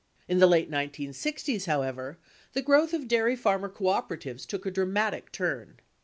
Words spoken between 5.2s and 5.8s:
turn.